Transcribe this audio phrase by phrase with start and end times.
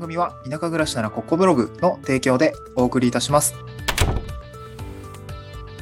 [0.00, 3.54] 番組は田舎暮らしならここブログの提供でお送りいたします。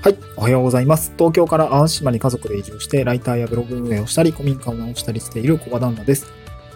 [0.03, 1.13] はい、おはようございます。
[1.17, 6.27] 東京から淡島に家族で移住して、ライターやブログ運営をしたり、古民家を直したりしている小場旦那です。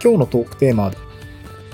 [0.01, 0.93] 今日のトークテーマは、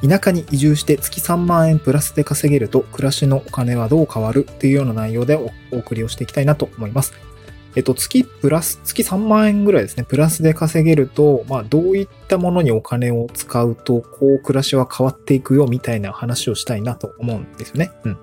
[0.01, 4.47] 田舎に移住して月3万円プラスで稼げると暮らしのお金はどう変わる？
[4.49, 7.13] っていうような内容でお送りをしていきたいなと思います。
[7.80, 17.89] えっと、月プラス、月3万円ぐらいですね、プラスで稼げると、まあ、どういったものにお金を使うと、こう、暮らしは変わっていくよ、みたいな話をしたいなと思うんですよね。
[18.04, 18.18] うん。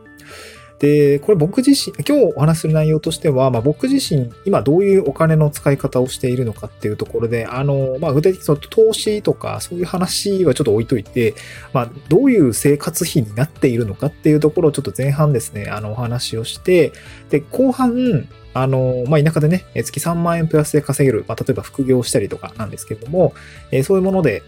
[0.79, 11.35] で、これ僕自身、今日お話しする内容としては、まあ、僕自身、今どういうお金の使い方をしているのかっていうところで、あの、まあ、具体的に投資とか、そういう話はちょっと置いといて、
[11.73, 16.93] まあ、どういう生活費になっているのかっていうところをちょっと前半ですね、あの、お話をして、
[17.31, 23.35] で、後半、あの、まあ、田舎でね、月3万円プラスで稼げる、まあ、例えば副業したりとかなんですけれども、
[23.71, 24.43] えーそういうもので、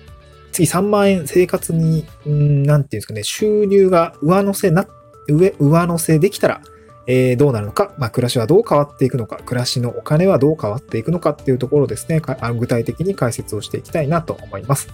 [0.51, 4.87] 月3万円生活に、んなんていうんですかね、収入が上乗せな、
[5.29, 6.63] 上、上乗せできたら、
[7.07, 14.88] えーどうなるのか、まあ、暮らしはどう変わっていくのか、暮らしのお金はどう変わっていくのかっていうところですね、あの具体的に解説をしていきたいなと思います。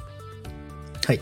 [1.07, 1.21] はい。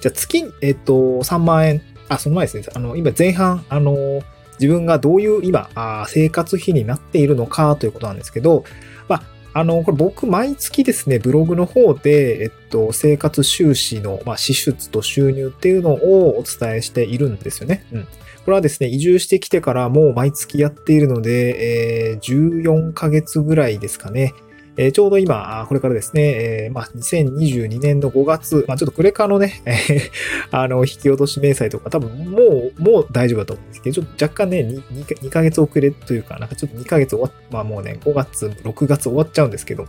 [0.00, 4.22] じゃあ月、えっ、と、3万円、あ、その前ですね、あの、今前半、あの、
[4.60, 8.64] 自分がどういう今、あ生活費になっているのかということなんですけど、
[9.08, 9.22] まあ、
[9.60, 17.84] あの、これ僕、毎月ですね、ブログの方で、えっと、生活収支の、まあ、支出と収入っていうのをお伝えしているんですよね。
[17.92, 18.02] うん。
[18.02, 18.08] こ
[18.48, 24.34] れはですね、移住してきてからもう毎月やっているので、えー14ヶ月ぐらいですかね。
[24.76, 26.22] えーちょうど今、これからですね、
[26.66, 29.62] えーまあ、2022年の5月、まあ、ちょっとクレカのね、
[30.50, 39.86] あの、引き落とし明細とか多分もう、もう大丈夫だと思うんですけど、ちょっと若干ね、2, 2, ヶ月遅れというか、なんかちょっと2ヶ月終わっ、まあもうね、5月、6月終わっちゃうんですけど、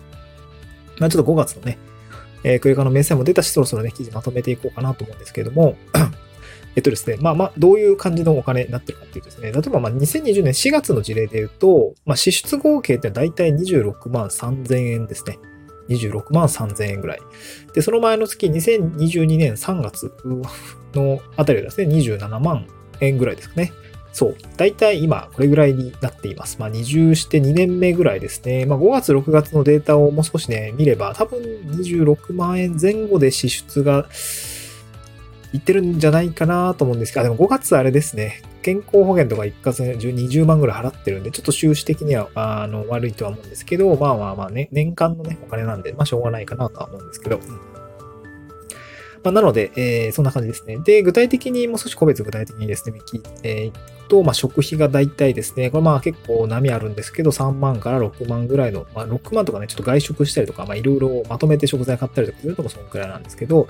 [1.00, 1.78] まあちょっと5月のね、
[2.44, 5.76] えークレカの明細も出たし、そろそろね、記事まとめていこうかなと思うんですけども、
[6.76, 15.38] えっとですね、まあまあ、どういう感じのお金になってるかっていうとですね、例えばまあ2020年4月の事例で言うと、まあ支出合計って大体26万3000円ですね。
[15.90, 17.20] 26万3000円ぐらい。
[17.74, 20.14] で、その前の月、2022年3月
[20.94, 22.68] のあたりはですね、27万
[23.02, 23.74] 円ぐらいですかね。
[24.14, 24.36] そう。
[24.58, 26.58] 大体今、これぐらいになっています。
[26.60, 28.66] まあ、二重して2年目ぐらいですね。
[28.66, 34.08] まあ、5月、6月のデータをもう少しね、見れば、多分26万円前後で支出が
[35.52, 38.42] 言ってるんじゃないかなと思うんですけど、あでも5月あれですね。
[38.62, 47.38] 健康保険とか一括で20万ぐらい払ってるんで、ちょっと収支的には、あの、悪いとは思うんですけど、まあまあまあね、年間のね、お金なんで、まあしょうがないかなとは思うんですけど。
[47.38, 47.72] うん
[49.24, 50.78] まあ、なので、えーそんな感じですね。
[50.78, 53.80] で、具体的に、もう少し個別具体的にですね、聞いていく
[54.12, 63.70] と、まあ、食費が大体ですね、これまあ結構波あるんですけど、3万から6万ぐらいの、まあ、6万とかね、ちょっと外食したりとか、まあ、いろいろまとめて食材買ったりとかするともそのくらいなんですけど、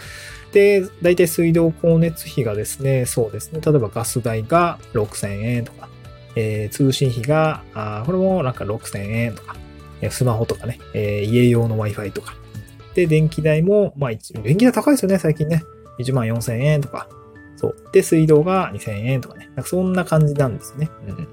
[0.52, 5.88] で、大体水道光熱費がですね、そうですね、例えばガス代が6000円とか、
[6.36, 9.56] えー通信費が、あこれもなんか6000円とか、
[10.10, 12.34] スマホとかね、えー家用の Wi-Fi とか。
[12.96, 15.64] で、電気代も、まあ、電気代高いですよね、最近ね。
[16.00, 17.08] 1万4000円とか。
[17.92, 19.48] で、水道が2000円とかね。
[19.56, 20.90] なんかそんな感じなんですね。
[21.08, 21.28] うん。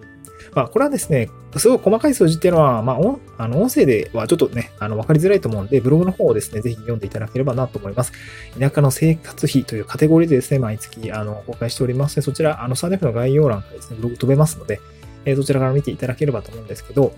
[0.54, 2.96] まあ、これはですね、すごい細かい数字っていうのは、まあ、
[3.38, 8.12] あの音声ではちょっとね、あの、わかりづらいと思うんで、ブログの方をですね、ぜひ読んでいただければなと思います。
[8.58, 14.80] 田舎の生活費というカテゴリーでですね、毎月、あの、公開しておりますので、そちら、あの、サンデフの概要欄からですね、ブログ飛べますので、
[15.24, 17.12] えーそちらから見ていただければと思うんですけど、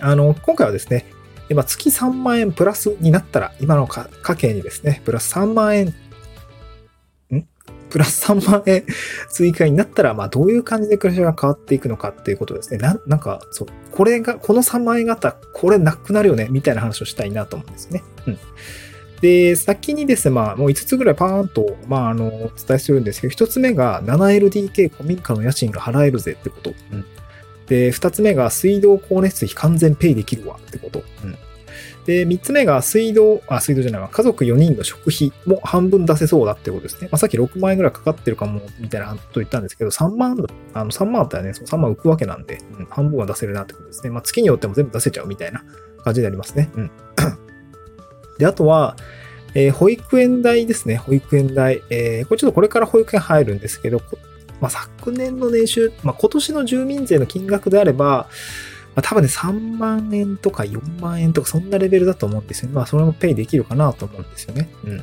[0.00, 1.06] あの、今回はですね、
[1.48, 5.94] 今月3万円プラスになったら、今の家計にですね、プラス3万円、
[7.92, 8.84] プラス3万円
[9.28, 12.78] 追加になったら、まあどういう感じで暮らしが変わっていくのかっていうことですね。
[12.78, 18.02] なんなんか、そう、これが、この3万円があったら、これなくなるよね、みたいな話をしたいなと思うんですね。
[18.26, 18.38] うん。
[19.20, 26.72] で、先にですね、まあ、もう5つぐらいパーンと、まあ、あの、お伝えするんですけど、1つ目が 7LDK 古民家の家賃が払えるぜってこと。
[26.92, 27.04] うん。
[27.66, 31.04] で、2つ目が水道光熱費完全ペイできるわってこと。
[32.06, 37.08] で、3つ目が水道、あ、水道じゃないわ、家族4人の食費も半分出せそうだってことですね。
[37.12, 40.36] まあ、さっき6万円ぐらいかかってるかも、みたいなこと言ったんですけど、3万、
[40.74, 44.10] あの、3万あったらね、その3万浮くわけなんで、うん、半分は出せるなってことですね。
[44.10, 45.64] まあ、月によっても全部出せちゃうみたいな
[46.04, 46.70] 感じになりますね。
[46.74, 46.90] うん。
[48.38, 48.96] で、あとは、
[49.54, 50.96] えー保育園代ですね。
[50.96, 51.82] 保育園代。
[51.90, 54.00] えーこれちょっとこれから保育園入るんですけど、
[54.62, 58.28] まあ、昨年の年収、まあ、今年の住民税の金額であれば、
[58.94, 62.74] まあ、多分ね、3万円とか4万円とかそんなレベルだと思うんですよね。
[62.74, 64.68] まあ、それもペイできるかなと思うんですよね。
[64.84, 65.02] うん。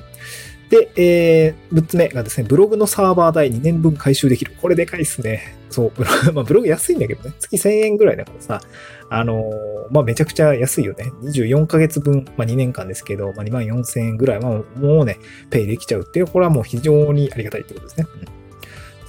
[0.69, 4.53] で、えー、6つ目がですね、ブログのサーバー代2年分回収できる。
[4.61, 5.57] これでかいっすね。
[5.71, 7.33] そう、ブログ、まあ、ブログ安いんだけどね。
[7.39, 8.61] 月1000円ぐらいだからさ、
[9.09, 11.11] あのー、まあ、めちゃくちゃ安いよね。
[11.23, 15.17] 24ヶ月分、まあ、2年間ですけど、まあ、2万4000円ぐらいはもうね、
[15.49, 18.07] ペイできちゃうっていう、これはもう非常にありがたいってことですね。
[18.33, 18.38] うん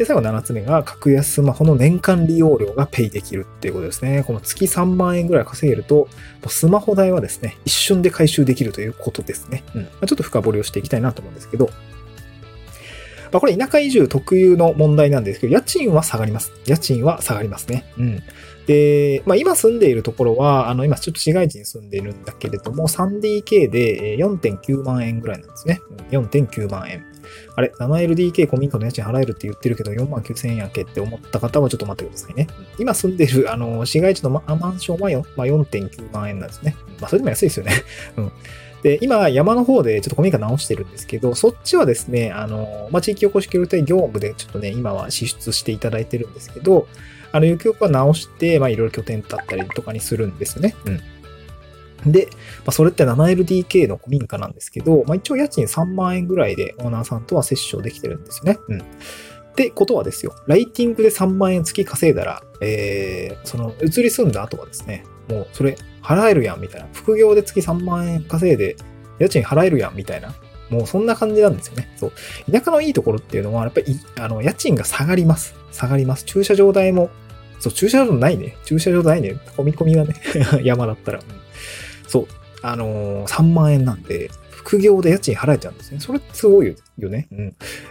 [0.01, 4.25] で、最後7つ目が、格安スマホの年間利用料がペイできるっていうことですね。
[4.27, 6.09] この月3万円ぐらい稼げると、
[6.47, 9.63] スマホ代はですね、一瞬で回収できるということですね。
[9.75, 9.83] うん。
[9.83, 16.51] まあ、ちょっと深掘りをしていきたいなと思うんですけど、まあ、これ田舎移住特有の問題なんですけど、家賃は下がります。
[16.65, 17.85] 家賃は下がりますね。
[17.99, 18.23] うん。
[18.67, 25.83] で、まあ、今住んでいるところは、あの、今ちょっと市街地に住んでいるんだけれども、3DK で4.9万円ぐらいなんですね。
[26.11, 27.05] 4.9万円。
[27.57, 32.47] あれ、7LDK 古民家の家賃払えるって言ってるけど、4万9000円やけって思った方はちょっと待ってくださいね。
[32.79, 34.41] 今住んでる、あの、市街地のマ
[34.71, 36.77] ンションは4、まあ、4.9万円なんですね。
[37.01, 37.73] まあ、それでも安いですよね。
[38.17, 38.33] うん。
[38.83, 46.87] で、今、山の方でちょっと古民家直してるんですけど、そっちはですね、あの、まあ、地域おこし協力隊業務でちょっとね、今は支出していただいてるんですけど、
[47.33, 50.75] あの、ゆくゆくは直して、まあ、いろいろ拠点だったりとかにするんですよね。
[50.87, 51.01] うん。
[52.07, 58.59] で、まあ、それって 7LDK の古民家なんですけど、まあ、一応家賃3万円ぐらいでオーナーさんとは折衝できてるんですよね。
[58.69, 58.81] うん。
[58.81, 58.83] っ
[59.55, 66.89] てことはですよ、ライティングで3万円月稼いだら、えー、その、移り住んだ後はですね、もうそれ払えるやんみたいな。
[66.93, 68.77] 副業で月3万円稼いで、
[69.19, 70.35] 家賃払えるやんみたいな。
[70.71, 71.93] もうそんな感じなんですよね。
[71.97, 72.13] そう。
[72.51, 75.55] 田舎のいいところっていうのは、やっぱり、あの、家賃が下がります。
[75.73, 76.25] 下がります。
[76.25, 77.11] 駐車場代も、
[77.59, 78.57] そう、駐車場ないね。
[78.65, 79.35] 駐車場ないね。
[79.57, 80.15] 込み込みがね、
[80.63, 81.21] 山だったら。
[82.11, 82.27] そう。
[82.63, 86.01] あのー、3万円なんで、副業で家賃払えちゃうんですね。
[86.01, 87.29] それってすごいよね。
[87.33, 87.39] うん。
[87.39, 87.43] い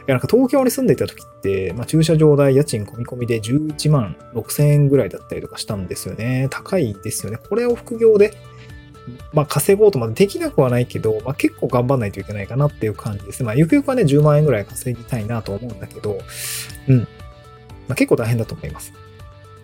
[0.07, 6.47] や、なんか東京に住んでいた時って、まあ、駐車場代、家賃込み込みで11万6千円ぐらいだったりとかしたんですよね。
[6.51, 7.37] 高いですよね。
[7.37, 8.33] これを副業で、
[9.33, 13.43] まあ、稼ごうとまでできなくはないけど、まあ、結構頑張んないといけないかなっていう感じです。
[13.43, 16.19] まあ、ゆくゆくはね、10万円ぐらい稼ぎたいなと思うんだけど、
[16.87, 16.99] うん。
[16.99, 18.93] まあ、結構大変だと思います。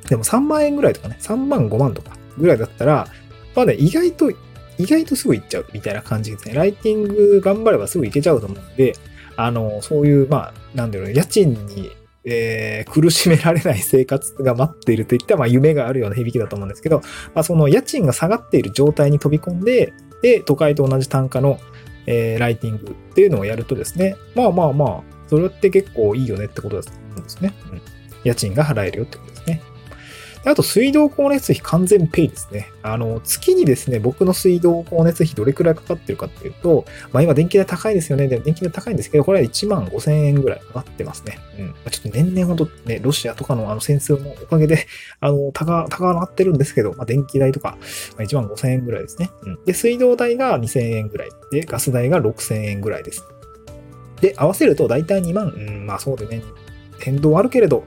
[0.10, 3.08] でも3万円ぐらいとかね、3万5万とかぐらいだったら、
[3.56, 4.32] まあね、意外と
[4.78, 6.54] 意外とすぐ行っちゃうみたいな感じですね。
[6.54, 8.94] ライティング頑張ればすぐ行けちゃうと思うんで、
[9.38, 11.92] あの、そういう、まあ、なんだろう、家賃に、
[12.26, 17.02] えー、苦しめられない生活が待っているといった、まあ、夢があるような響きだと思うんですけど、
[17.34, 21.60] まあ、その家賃が下がっている状態に飛び込んで、で、都会と同じ単価の、
[22.08, 27.54] えー、ライティングっていうのをやるとですね、まあまあまあ、それって結構いいよねってことだと思うんですね。
[27.72, 27.82] うん。
[28.24, 29.62] 家賃が払えるよってことですね。
[30.46, 32.72] あと、水道光熱費完全ペイですね。
[32.84, 38.28] あの、月にですね、僕の水道光熱費どれくらいかかってるかっていうと、まあ今電気代高いですよね。
[38.28, 41.40] で電気代高いんですけど、これは1万5千円ぐらいかかってますね。
[41.58, 41.74] うん。
[41.90, 44.86] ちょっと年々ほどね、ロシアとかのあの戦争のおかげで、
[45.20, 47.78] あの、高、高なってるんですけど、まあ電気代とか、
[48.18, 49.32] まあ、1万5千円ぐらいですね。
[49.44, 49.66] うん。
[49.66, 51.30] で、水道代が2千円ぐらい。
[51.52, 53.24] で、ガス代が6千円ぐらいです。
[54.22, 56.42] で、合わせると大体2万、うん、まあそうでね、
[57.06, 57.86] 変動はあるけれど、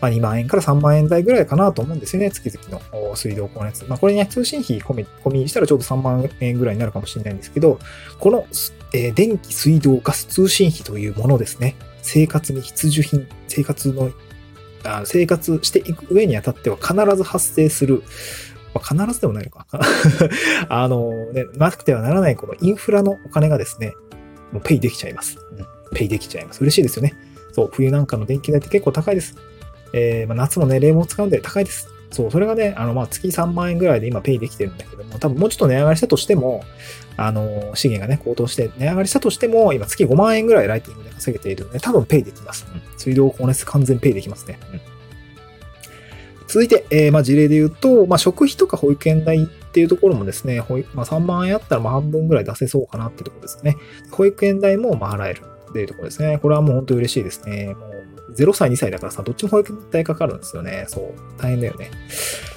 [0.00, 3.84] まあ、2万円から3万円台ぐらいかなと思うんですよね、月々の水道光熱。
[3.86, 7.78] まあ、これね、通信費込み、込みしたらちょうど3万円ぐらいになるかもしれないんですけど、
[8.18, 8.46] この、
[8.92, 14.12] えー、電気、水道、ガス、通信費というものですね、生活に必需品、生活の、
[14.84, 18.02] あ生活していく上にあたっては必ず発生する、
[18.74, 19.66] まあ、必ずでもないのか。
[20.68, 23.94] あのね、なくてはならないこのインフラのお金がですね、
[24.52, 25.38] もうペイできちゃいます。
[25.52, 25.66] うん、
[25.96, 26.60] ペイできちゃいます。
[26.60, 27.14] 嬉しいですよね。
[27.58, 29.34] そう、冬なんかの電気代って結構高いです。
[29.92, 31.88] えー、まあ、夏もね、冷房使うんで高いです。
[32.12, 36.62] そう、それがね、あの、まあ、月3万円ぐらいで今ペイできてるんだけども、多分もうちょっと値上がりしたとしても、
[37.16, 42.64] あの、資源がね、高騰して値上がりしたとしても、今月5万円ぐらいライティングで稼げているので、多分ペイできます。
[42.72, 44.60] うん、水道光熱完全ペイできますね。
[44.72, 44.80] うん、
[46.46, 50.62] 続いて、えー、まあ、事例で言うと、まあ、食費とか保育園代っていうところもですね、
[50.94, 53.76] まあ、3万円あったらまあ半分ぐらい出せそうかなっていうところですね。
[54.12, 56.38] 保育園代もまあ払えるっていうところですね。
[56.40, 57.74] これはもう本当に嬉しいですね。
[57.78, 57.86] も
[58.28, 60.84] う0歳、2歳だからさ、どっちも保育代かかるんですよね。
[60.88, 61.40] そう。
[61.40, 61.90] 大変だよね。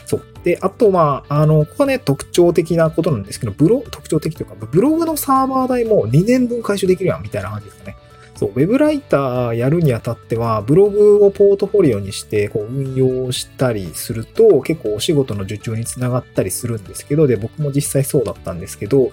[0.05, 0.21] そう。
[0.43, 7.95] で、あと、まあ、あの、ここはね、特徴的なことなんですけど、ブロ、特徴的というか、ブログのサーバー代も2年分回収できるやん、みたいな感じですかね。
[8.35, 19.11] そう、ウェブライターやるにあたっては、ブログをポートフォリオにして、こう、運用したりすると、結構お仕事の受注につながったりするんですけど、で、僕も実際そうだったんですけど、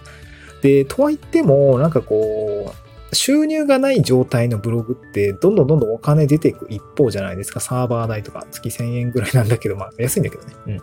[0.63, 7.61] で、とは言っても、なんかこう、収入がない状態のブログって、どんどんどんどんお金出ていく一方じゃないですか。
[7.61, 10.55] サーバー代とか月1000円ぐらいなんだけど、まあ安いんだけどね。
[10.67, 10.77] うん。
[10.77, 10.83] で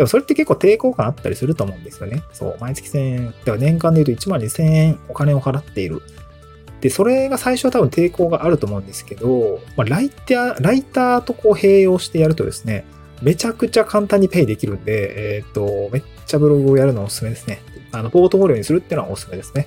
[0.00, 2.22] もそれって結構抵抗感あったりすると思うんですよね。
[2.32, 3.26] そう、毎月1000円。
[3.26, 6.02] だから年間で言うと1万2000円お金を払っている。
[6.82, 12.84] で、それが最初は多分抵抗があると思うんですけど、まあ、ライター、ライターとこう併用してやるとですね、
[13.22, 17.62] めちゃくちゃ簡単にペイできるんで、えっ、ー、と、めっちゃブログをやるのおすすめですね。
[17.92, 19.66] あの、ポートフォリオにするっていうのはおすすめですね。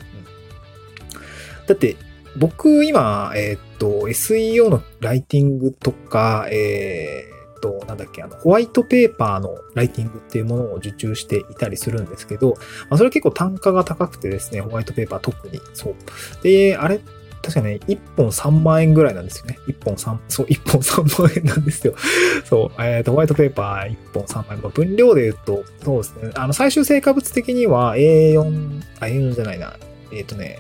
[1.68, 1.96] だって、
[2.38, 7.26] 僕今、えっ、と、SEO のライティングとか、え
[7.58, 12.56] っ、と、なんだっけ、あの、ホワイトペーパーのライティングっていうものを受注していたりするんですけど、
[12.90, 15.62] まあ、それ結構単価が高くてですね、ホワイトペーパー特に。
[15.74, 15.96] そう。
[16.44, 17.00] で、あれ
[17.46, 19.60] 確かね、1本3万円ぐらいなんですよね。
[19.68, 21.94] 1本3、そう、1本3万円なんですよ。
[22.44, 24.62] そう、えっ、ー、と、ホワイトペーパー1本3万円。
[24.64, 26.32] まあ、分量で言うと、そうですね。
[26.34, 29.78] あの、最終成果物的には A4、あ、A4 じゃないな。
[30.12, 30.60] えっ、ー、とね、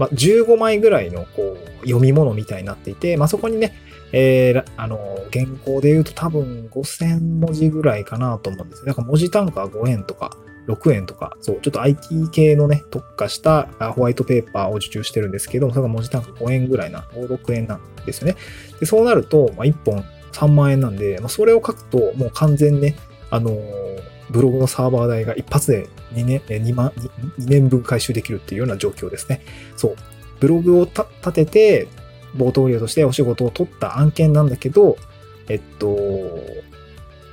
[0.00, 3.74] まあ、15枚ぐらいの、こう、読み物みたいになっていて、まあ、そこにね、
[4.12, 4.98] えー、あの、
[5.32, 18.36] 原稿で言うと多分5000文字ぐらいかなと思うんですだから文字単価は5円とか、6円とか、そう、ちょっと IT 系のね、特化したホワイトペーパーを受注してるんですけども、それが文字単価5円ぐらいな、5、6円なんですよね。
[18.80, 22.96] で、そうなると、まあ、1本3万円なんで、まあ、それを書くと、もう完全ね、
[23.30, 29.42] あのー、ブログのサーバー代が一発で2年、2万、2年分回収できるっていうような状況ですね。
[29.76, 29.96] そう。
[30.40, 31.88] ブログを立てて、
[32.36, 34.96] 冒頭料としてお仕事を取った案件なんだけど、
[35.48, 35.96] えっと、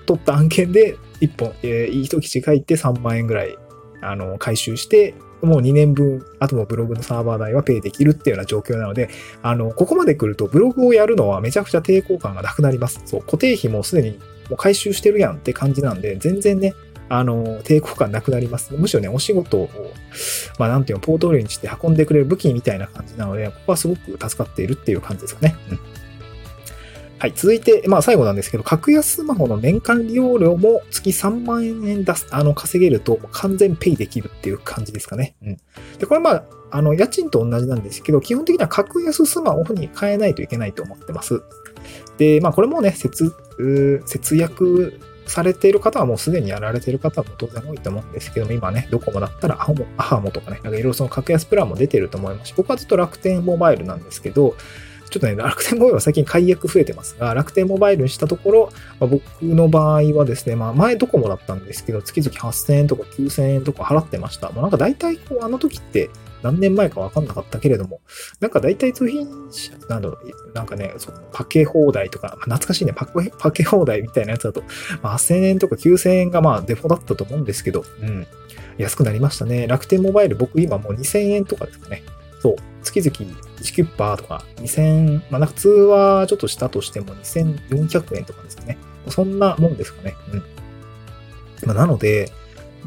[0.06, 3.58] 取った案件で1本、えー、いい一記事書いて3万円ぐらい、
[4.02, 9.10] あの、回収して、もう2年分、あともブログのサーバー代はペイできるっていうような状況なので、
[9.44, 13.02] あの、ここまで来るとブログをやるのはめちゃくちゃ抵抗感がなくなります。
[13.06, 16.74] そう、固定費もすでにもう回収してるやんって感じなんで、全然ね、
[17.10, 18.74] あの、抵抗感なくなります。
[18.74, 19.70] むしろね、お仕事を、
[20.60, 25.56] まあなんていうの、ポートフォリオにして運んでくれる武器みたいな感じなので、ここはすごく助かっているっていう感じですかね。
[25.72, 25.80] うん
[27.20, 27.34] はい。
[27.36, 35.36] 続いて、まあ最後なんですけど、格安スマホの年間利用料も月3万円出す、あの、稼げると完全ペイできるっていう感じですかね。
[35.42, 35.58] うん。
[35.98, 41.42] で、これまあ、あの、家賃と同じなんですけど、基本的には格安スマホに変えないといけないと思ってます。
[42.20, 43.34] で、まあこれもね、節、
[44.06, 54.56] 節約されている方はもうすでにやられている方も当然多いと思うんですけども、今ね、ドコモだったらアハモ、アハモとかね、なんかいろいろその格安プランも出てると思いますし、僕はずっと楽天モバイルなんですけど、
[55.10, 58.70] ちょっとね、楽天モバイルは最近解約増えてますが、楽天モバイルにしたところ、
[59.00, 64.50] まあ、僕の場合はですね、まあ前ドコモだったんですけど、月々8000円とか9000円とか払ってました。
[64.50, 66.10] もうなんか大体こう、あの時って
[66.42, 68.02] 何年前かわかんなかったけれども、
[68.40, 74.64] なんか大体通品者、なんだろう、なんかね、そのパケ放題とか、懐かしいね、パケパケ放題みたいなやつだと、
[75.02, 78.28] まあ、8000円とか9000円がまあデフォだったと思うんですけど、うん。
[78.78, 79.68] 安くなりましたね。
[79.68, 82.04] 楽天モバイル僕今もう2000円とかですかね。
[82.42, 82.56] そう。
[82.84, 83.12] 月々
[83.60, 88.78] 1キュッパーとか2000、まあなんか通話ちょっとしたとしても2400円とかですかね。
[89.10, 90.16] そんなもんですかね。
[90.32, 90.44] うん。
[91.66, 92.32] まあ、なので、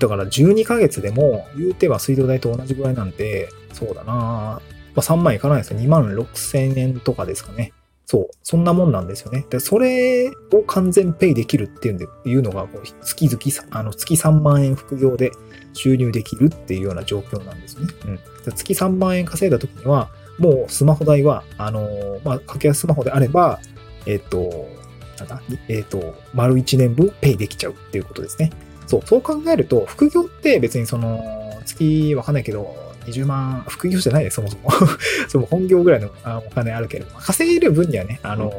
[0.00, 4.61] だから12ヶ月でも言うては水道代と同じぐらいなんで、そうだなま
[4.97, 5.78] あ、3万いかないですよ。
[5.78, 7.73] 2万6千円とかですかね。
[8.07, 8.30] そう。
[8.42, 9.47] そんなもんなんですよね。
[9.50, 12.66] で、それを完全ペイできるっていうんで、いうのが、
[13.02, 15.30] 月々、あの、月3万円副業で
[15.75, 17.87] 収入できるっていうような状況なんですね。
[18.07, 18.19] うん。
[18.52, 23.61] 月3万円稼いだ時には、もうスマホ代は、あのー、まあ、格安スマホであれば、
[24.07, 24.66] えっ、ー、と、
[25.21, 28.50] なんだ、えっ、ー、と、丸1年分ペイできちゃうっていうことですね。
[28.90, 31.23] そう、そう考えると、副業って別にその、
[31.64, 32.75] 月わかんないけど、
[33.06, 34.70] 20万、副業じゃないです、そもそも。
[35.28, 36.11] その本業ぐらいの
[36.47, 38.52] お金あるけれど、稼げる分にはね、あの、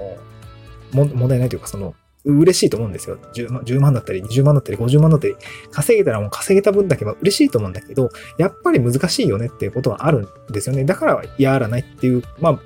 [0.93, 3.17] も問題ないというか、その、嬉しいと思うんですよ。
[3.33, 5.35] 10万 ,10 万だったり、20万だったり、50万だったり、
[5.71, 10.85] 稼げたらもう稼げた分だけは嬉しいと思うんだけど、やっぱり難しいよねっていうことはあるんですよね。
[10.85, 12.59] だからやらないっていう、まあ、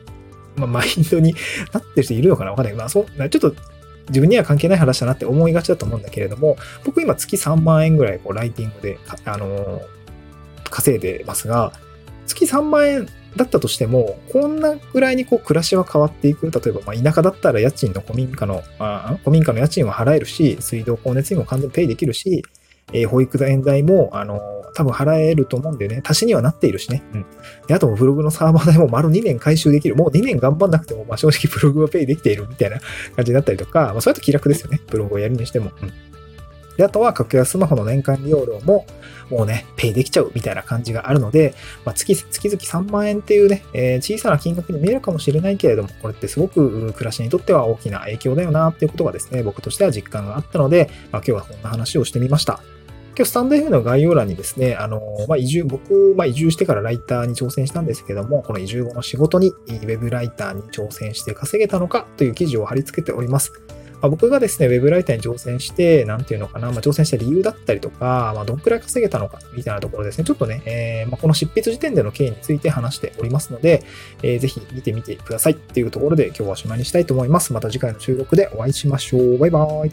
[0.57, 1.33] まあ、マインドに
[1.73, 2.75] なってる人いるのかなわかんない。
[2.75, 3.55] まあ、そう、ちょっと
[4.09, 9.81] 自分には関係ない話だなって思いがちだと思うんだけれども、僕今月3万円ぐらいこうライティングで、あのー、
[10.69, 11.73] 稼いでますが、
[12.27, 16.49] 月3万円だったとしても、こんなぐらいにこう暮らしは変わっていく。
[16.51, 22.43] 例えば、まあ、田舎だったら家賃の古民家の、あ古民家の家賃は払えるし、水道光熱費も完全にペイできるし、
[22.93, 27.01] えー、保育園代も、あのー、多分払えると思うんでね、足しにはなっているしね。
[27.13, 27.25] うん。
[27.65, 29.95] で、あとブログのサーバー代も丸2年回収できる。
[29.95, 32.79] もう2年頑張んなくても、まあ正直ブログはペイできているみたいな
[33.15, 34.81] 感じだったりとか、まあそれだと気楽ですよね。
[34.89, 35.71] ブログをやるにしても。
[35.81, 35.93] うん。
[36.75, 38.85] で、あとは格安スマホの年間利用料も、
[39.29, 41.55] もうね、ペイできちゃうみたいな感じがあるので、
[41.85, 52.59] まあ、月、月々3万円っていうね、えー、小さな金額に見えるかもしれないけれども、これってすごく暮らしにとっては大きな影響だよなっていうことがですね、僕としては実感があったので、まあ、今日はこんな話をしてみました。
[53.17, 63.53] 今日スタンド F の概要欄にですね、あの、まあ、移住、僕、まあ、移住してからライターに挑戦したんですけども、この移住後の仕事に、ウェブライターに挑戦して稼げたのかという記事を貼り付けております。
[64.01, 73.81] まあ、僕がですね、ウェブライターに挑戦して、なんていうのかな、まあ、挑戦した理由だったりとか、まあ、どんくらい稼げたのか、みたいなところですね、ちょっとね、えー、ま、この執筆時点での経緯について話しておりますので、
[74.23, 77.53] えー、ぜひ見てみてくださいっていうところで今日はおしまいにしたいと思います。
[77.53, 79.37] また次回の収録でお会いしましょう。
[79.37, 79.91] バイバーイ。